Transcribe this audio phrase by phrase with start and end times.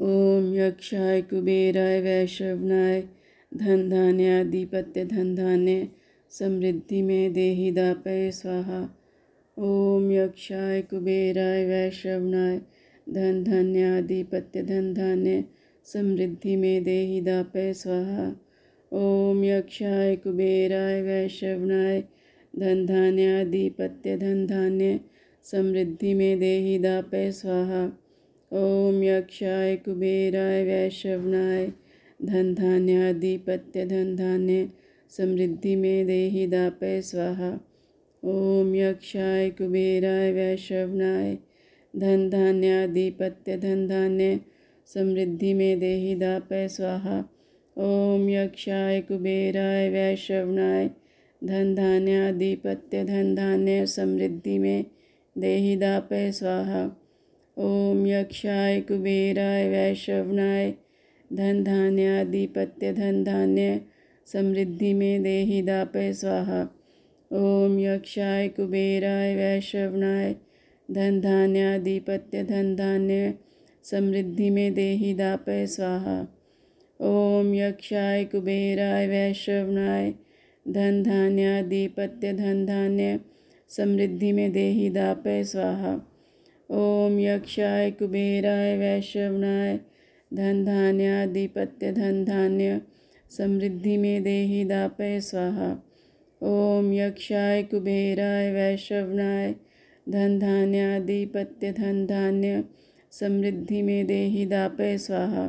[0.00, 3.00] ओम यक्षाय कुबेराय वैश्रवनाय
[3.56, 5.88] धन धान्याधिपत्य धन धान्य
[6.30, 8.80] समृद्धि में देही दापय स्वाहा।
[9.58, 12.60] ओम यक्षाय कुबेराय वैश्रवनाय
[13.08, 15.44] धन धान्याधिपत्य धन धान्य
[15.84, 18.36] समृद्धि में देही दापय स्वाहा।
[18.92, 22.00] ओम यक्षाय कुबेराय वैश्रवनाय
[22.58, 25.00] धन धान्याधिपत्य धन धान्य
[25.44, 28.05] समृद्धि में देही दापय स्वाहा।
[28.52, 31.66] ओम यक्षाय कुबेराय वैश्रवनाय
[32.24, 34.68] धन धान्याधिपत्य धन धान्य
[35.10, 37.50] समृद्धि में देही दापय स्वाहा।
[38.22, 41.36] ओम यक्षाय कुबेराय वैश्रवनाय
[41.96, 44.40] धन धान्याधिपत्य धन धान्य
[44.86, 47.18] समृद्धि में देही दापय स्वाहा।
[47.76, 50.90] ओम यक्षाय कुबेराय वैश्रवनाय
[51.44, 54.84] धन धान्याधिपत्य धन धान्य समृद्धि में
[55.38, 57.05] देही दापय स्वाहा।
[57.58, 60.74] ओम यक्षाय कुबेराय वैश्रवनाय
[61.32, 63.80] धन धान्याधिपत्य धन धान्य
[64.32, 66.60] समृद्धि में देही दापय स्वाहा।
[67.32, 70.34] ओम यक्षाय कुबेराय वैश्रवनाय
[70.90, 73.34] धन धान्याधिपत्य धन धान्य
[73.84, 76.18] समृद्धि में देही दापय स्वाहा।
[77.00, 80.12] ओम यक्षाय कुबेराय वैश्रवनाय
[80.68, 83.20] धन धान्याधिपत्य धन धान्य
[83.68, 86.15] समृद्धि में देही दापय स्वाहा।
[86.70, 89.78] ओम यक्षाय कुबेराय वैश्रवनाय
[90.34, 92.80] धन धान्याधिपत्य धन धान्य
[93.30, 95.70] समृद्धि में देही दापय स्वाहा।
[96.42, 99.54] ओम यक्षाय कुबेराय वैश्रवनाय
[100.08, 102.64] धन धान्याधिपत्य धन धान्य
[103.12, 105.46] समृद्धि में देही दापय स्वाहा।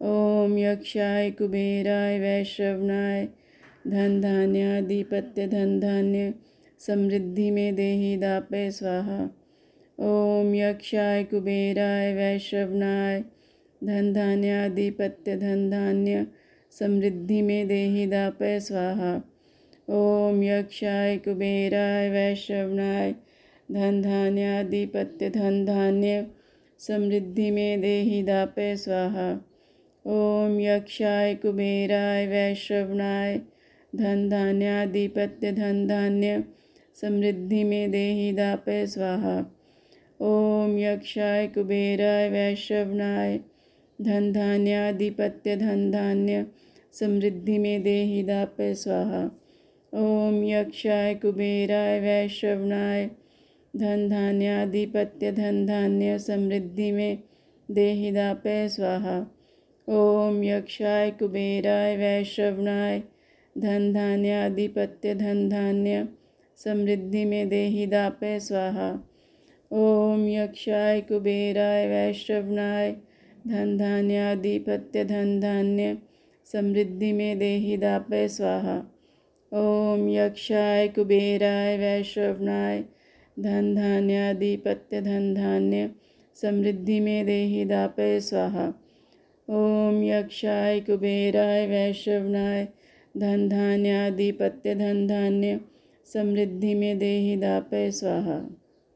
[0.00, 3.28] ओम यक्षाय कुबेराय वैश्रवनाय
[3.86, 6.34] धन धान्याधिपत्य धन धान्य
[6.80, 9.30] समृद्धि में देही दापय स्वाहा।
[9.98, 13.20] ओम यक्षाय कुबेराय वैश्रवनाय
[13.84, 16.26] धन धान्याधिपत्य धन धान्य
[16.78, 19.14] समृद्धि में देही दापय स्वाहा।
[19.88, 23.14] ओम यक्षाय कुबेराय वैश्रवनाय
[23.72, 26.26] धन धान्याधिपत्य धन धान्य
[26.78, 29.30] समृद्धि में देही दापय स्वाहा।
[30.06, 33.40] ओम यक्षाय कुबेराय वैश्रवनाय
[33.96, 36.44] धन धान्याधिपत्य धन धान्य
[37.00, 39.40] समृद्धि में देही दापय स्वाहा।
[40.20, 43.38] ओम यक्षाय कुबेराय वैश्रवनाय
[44.02, 46.46] धन धान्याधिपत्य धन धान्य
[46.92, 49.22] समृद्धि में देही दापय स्वाहा।
[49.92, 53.10] ओम यक्षाय कुबेराय वैश्रवनाय
[53.76, 57.18] धन धान्याधिपत्य धन धान्य समृद्धि में
[57.70, 59.18] देही दापय स्वाहा।
[59.88, 63.02] ओम यक्षाय कुबेराय वैश्रवनाय
[63.58, 66.08] धन धान्याधिपत्य धन धान्य
[66.58, 69.08] समृद्धि में देही दापय स्वाहा।
[69.72, 72.90] ओम यक्षाय कुबेराय वैश्रवनाय
[73.46, 75.96] धन धान्याधिपत्य धन धान्य
[76.52, 78.76] समृद्धि में देही दापय स्वाहा।
[79.52, 82.84] ओम यक्षाय कुबेराय वैश्रवनाय
[83.40, 85.90] धन धान्याधिपत्य धन धान्य
[86.42, 88.68] समृद्धि में देही दापय स्वाहा।
[89.48, 92.68] ओम यक्षाय कुबेराय वैश्रवनाय
[93.16, 95.60] धन धान्याधिपत्य धन धान्य
[96.12, 98.61] समृद्धि में देही दापय स्वाहा।